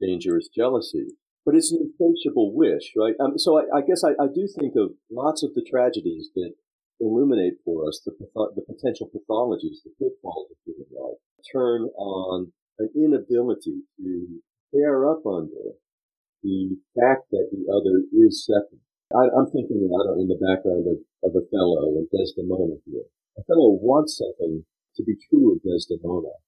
[0.00, 1.06] dangerous jealousy.
[1.44, 3.14] But it's an insatiable wish, right?
[3.20, 6.54] Um, so I, I guess I, I, do think of lots of the tragedies that
[7.00, 11.18] illuminate for us the, the potential pathologies, the pitfalls of human life,
[11.52, 14.40] turn on an inability to
[14.72, 15.76] bear up under
[16.42, 18.80] the fact that the other is second.
[19.12, 23.04] I, am thinking about in the background of, of Othello and Desdemona here.
[23.36, 24.64] Othello wants something
[24.96, 26.40] to be true of Desdemona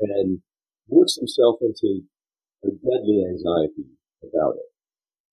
[0.00, 0.40] and
[0.88, 2.08] works himself into
[2.64, 3.92] a deadly anxiety
[4.24, 4.72] about it.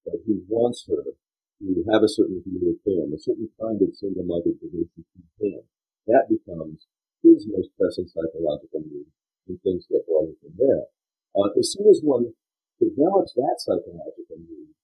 [0.03, 3.95] But he wants her to have a certain view of him, a certain kind of
[3.95, 5.63] single-minded devotion to him.
[6.07, 6.85] That becomes
[7.23, 9.09] his most pressing psychological need,
[9.47, 10.91] and things get wrong from there.
[11.33, 12.35] Uh, as soon as one
[12.77, 14.75] develops that psychological need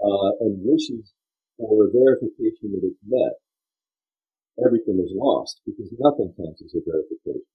[0.00, 1.12] uh, and wishes
[1.60, 3.36] for a verification that it's met,
[4.64, 7.46] everything is lost because nothing counts as a verification.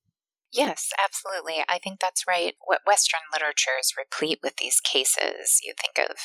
[0.54, 1.65] Yes, absolutely.
[1.68, 2.54] I think that's right.
[2.63, 5.60] What Western literature is replete with these cases.
[5.63, 6.15] You think of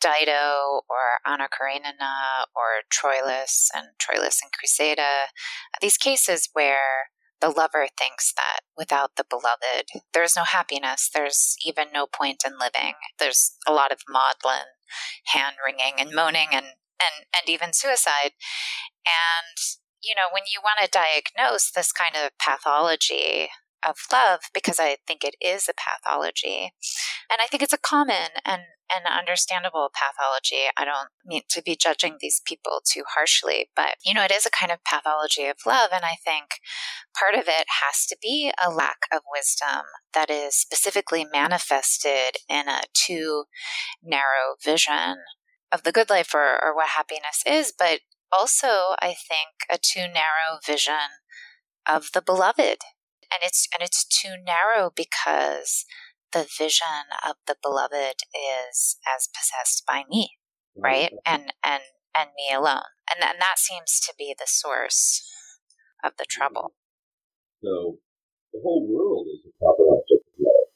[0.00, 5.32] Dido or Anna Karenina or Troilus and Troilus and Cressida,
[5.80, 7.08] these cases where
[7.40, 11.08] the lover thinks that without the beloved, there's no happiness.
[11.12, 12.94] There's even no point in living.
[13.18, 14.66] There's a lot of maudlin
[15.26, 16.66] hand wringing and moaning and,
[17.00, 18.32] and, and even suicide.
[19.06, 19.56] And,
[20.02, 23.48] you know, when you want to diagnose this kind of pathology,
[23.86, 26.72] of love because I think it is a pathology.
[27.30, 30.70] And I think it's a common and, and understandable pathology.
[30.76, 34.46] I don't mean to be judging these people too harshly, but you know, it is
[34.46, 35.90] a kind of pathology of love.
[35.92, 36.60] And I think
[37.18, 39.84] part of it has to be a lack of wisdom
[40.14, 43.44] that is specifically manifested in a too
[44.02, 45.16] narrow vision
[45.72, 48.00] of the good life or, or what happiness is, but
[48.32, 51.22] also I think a too narrow vision
[51.88, 52.78] of the beloved.
[53.30, 55.84] And it's and it's too narrow because
[56.32, 60.30] the vision of the beloved is as possessed by me
[60.78, 61.10] right?
[61.10, 61.34] Mm-hmm.
[61.34, 61.82] and and
[62.14, 62.94] and me alone.
[63.10, 65.26] And and that seems to be the source
[66.02, 66.72] of the trouble.
[67.62, 67.98] So
[68.52, 70.68] the whole world is a proper object of love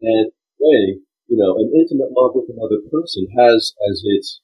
[0.00, 1.04] and way
[1.34, 4.40] you know an intimate love with another person has as its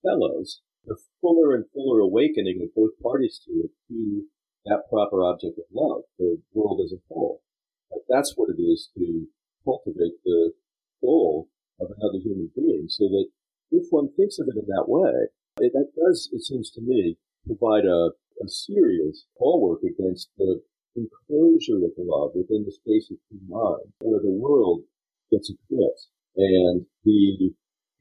[0.00, 4.24] fellows the fuller and fuller awakening of both parties to it to
[4.64, 7.42] that proper object of love, the world as a whole.
[7.90, 9.26] Like that's what it is to
[9.64, 10.52] cultivate the
[11.00, 11.48] soul
[11.80, 13.26] of another human being so that
[13.70, 17.18] if one thinks of it in that way, it, that does, it seems to me,
[17.46, 18.10] provide a,
[18.42, 20.62] a serious bulwark against the
[20.96, 24.82] enclosure of love within the space of two minds, where the world
[25.30, 27.52] gets eclipsed and the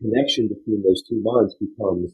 [0.01, 2.13] connection between those two minds becomes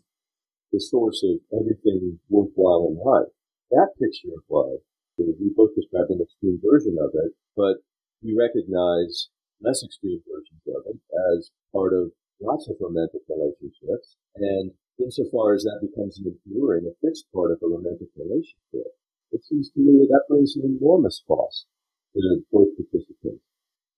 [0.71, 3.31] the source of everything worthwhile in life
[3.71, 4.83] that picture of love,
[5.17, 7.79] we both described an extreme version of it, but
[8.21, 9.31] we recognize
[9.63, 10.99] less extreme versions of it
[11.31, 14.17] as part of lots of romantic relationships.
[14.35, 18.91] And insofar as that becomes an enduring, a fixed part of a romantic relationship,
[19.31, 21.65] it seems to me that that brings an enormous cost
[22.13, 23.47] to both participants.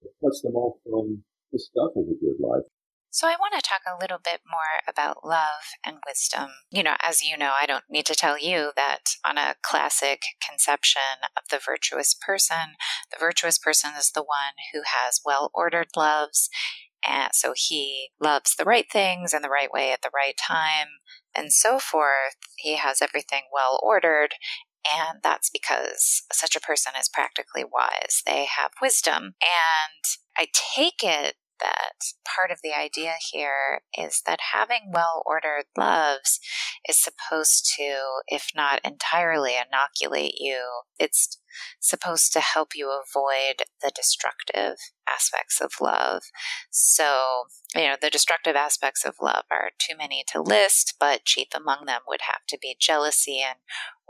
[0.03, 2.67] It cuts them off from the stuff of a good life
[3.15, 6.49] so, I want to talk a little bit more about love and wisdom.
[6.71, 10.23] You know, as you know, I don't need to tell you that on a classic
[10.43, 12.73] conception of the virtuous person,
[13.11, 16.49] the virtuous person is the one who has well ordered loves.
[17.07, 20.87] And so he loves the right things in the right way at the right time
[21.35, 22.37] and so forth.
[22.57, 24.33] He has everything well ordered.
[24.85, 28.21] And that's because such a person is practically wise.
[28.25, 29.35] They have wisdom.
[29.41, 30.03] And
[30.37, 36.39] I take it that part of the idea here is that having well ordered loves
[36.87, 40.61] is supposed to, if not entirely inoculate you,
[40.99, 41.39] it's
[41.79, 44.77] supposed to help you avoid the destructive
[45.09, 46.23] aspects of love.
[46.71, 47.45] So,
[47.75, 51.85] you know, the destructive aspects of love are too many to list, but chief among
[51.85, 53.59] them would have to be jealousy and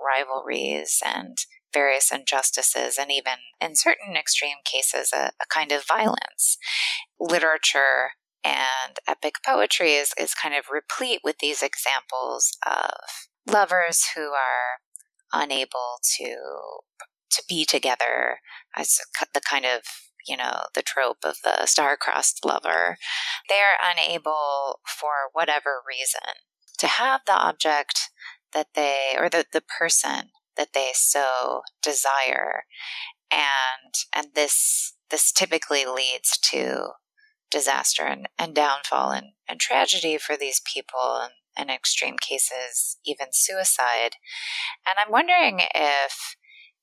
[0.04, 1.38] rivalries and
[1.74, 6.58] various injustices and even in certain extreme cases a, a kind of violence.
[7.20, 8.12] Literature
[8.44, 14.80] and epic poetry is, is kind of replete with these examples of lovers who are
[15.34, 16.36] unable to
[17.32, 18.38] to be together
[18.78, 19.00] as
[19.34, 19.82] the kind of
[20.28, 22.98] you know the trope of the star-crossed lover.
[23.50, 26.44] They're unable for whatever reason
[26.78, 28.10] to have the object
[28.54, 32.64] that they or the, the person that they so desire.
[33.32, 36.90] And and this this typically leads to
[37.52, 43.28] disaster and, and downfall and, and tragedy for these people and in extreme cases even
[43.32, 44.16] suicide.
[44.88, 46.36] And i'm wondering if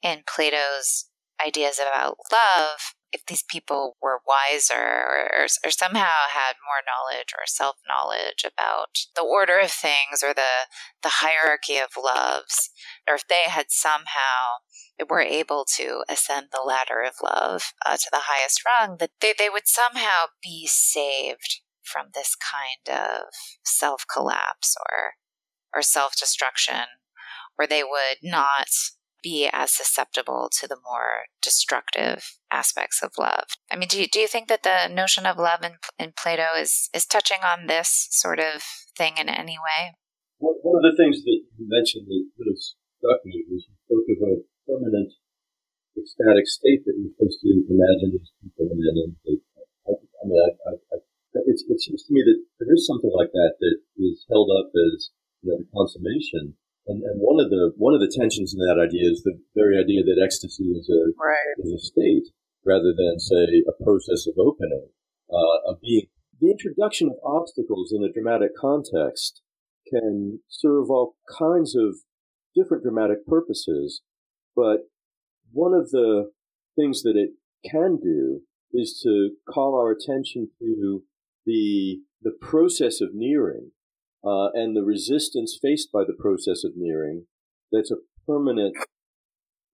[0.03, 1.07] in plato's
[1.45, 7.43] ideas about love if these people were wiser or, or, somehow had more knowledge or
[7.47, 10.69] self knowledge about the order of things or the
[11.03, 12.71] the hierarchy of loves,
[13.09, 14.61] or if they had somehow
[15.09, 19.35] were able to ascend the ladder of love uh, to the highest rung, that they,
[19.39, 23.23] they would somehow be saved from this kind of
[23.65, 25.15] self collapse or
[25.75, 26.85] or self destruction,
[27.59, 28.69] or they would not
[29.23, 33.45] be as susceptible to the more destructive aspects of love.
[33.71, 36.57] I mean, do you, do you think that the notion of love in, in Plato
[36.59, 38.63] is, is touching on this sort of
[38.97, 39.95] thing in any way?
[40.39, 44.19] One of the things that you mentioned that really struck me was you spoke of
[44.25, 44.33] a
[44.65, 45.13] permanent
[45.97, 48.81] ecstatic state that you're supposed to imagine these people in.
[48.81, 49.37] And they,
[49.85, 50.99] I, I mean, I, I, I
[51.35, 55.11] it seems to me that there is something like that that is held up as
[55.43, 58.81] you know, the consummation and, and one of the one of the tensions in that
[58.81, 61.57] idea is the very idea that ecstasy is a right.
[61.59, 62.33] is a state
[62.65, 64.89] rather than say a process of opening
[65.31, 66.07] uh, of being.
[66.41, 69.43] The introduction of obstacles in a dramatic context
[69.87, 71.97] can serve all kinds of
[72.55, 74.01] different dramatic purposes,
[74.57, 74.89] but
[75.53, 76.31] one of the
[76.77, 77.31] things that it
[77.69, 78.41] can do
[78.73, 81.03] is to call our attention to
[81.45, 83.73] the the process of nearing
[84.25, 87.27] uh, and the resistance faced by the process of nearing
[87.73, 87.97] that's a
[88.27, 88.77] permanent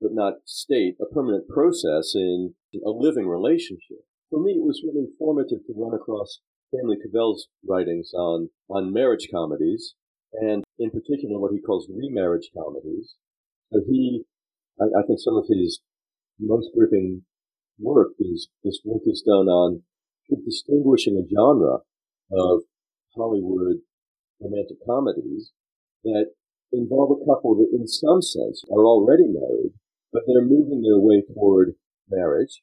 [0.00, 4.04] but not state, a permanent process in a living relationship.
[4.30, 9.28] For me, it was really formative to run across Stanley Cavell's writings on, on marriage
[9.32, 9.94] comedies,
[10.34, 13.14] and in particular what he calls remarriage comedies.
[13.72, 14.24] So he,
[14.80, 15.80] I, I think some of his
[16.38, 17.22] most gripping
[17.78, 19.82] work is, this work is done on
[20.44, 21.78] distinguishing a genre
[22.32, 22.62] of
[23.16, 23.78] Hollywood
[24.40, 25.52] romantic comedies
[26.04, 26.32] that
[26.72, 29.72] involve a couple that in some sense are already married,
[30.12, 31.74] but they're moving their way toward
[32.08, 32.62] marriage.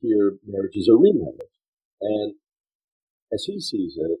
[0.00, 1.56] Here, marriage is a remarriage.
[2.00, 2.34] And
[3.32, 4.18] as he sees it,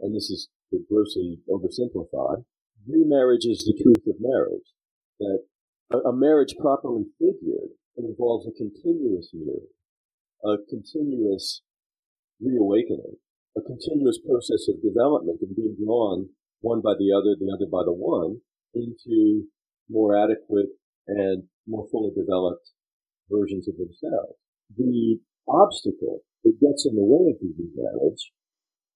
[0.00, 0.48] and this is
[0.88, 2.44] grossly oversimplified,
[2.88, 4.72] remarriage is the truth of marriage.
[5.20, 5.44] That
[5.90, 9.66] a, marriage properly figured involves a continuous union,
[10.44, 11.62] a continuous
[12.40, 13.16] reawakening,
[13.56, 16.28] a continuous process of development and being drawn
[16.60, 18.40] one by the other, the other by the one,
[18.74, 19.46] into
[19.88, 20.70] more adequate
[21.06, 22.70] and more fully developed
[23.30, 24.36] versions of themselves.
[24.76, 28.32] The obstacle that gets in the way of the marriage,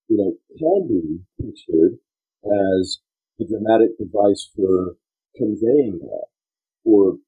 [0.09, 1.99] you know, can be pictured
[2.45, 3.01] as
[3.41, 4.97] a dramatic device for
[5.37, 6.27] conveying that
[6.85, 7.19] or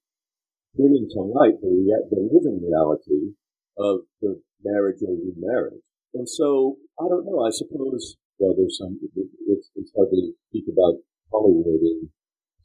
[0.74, 3.35] bringing to light the, rea- the living reality
[3.78, 5.83] of the marriage or remarriage.
[6.14, 10.66] And so, I don't know, I suppose, well, there's some, it's, it's hard to speak
[10.66, 10.99] about
[11.30, 12.11] Hollywood in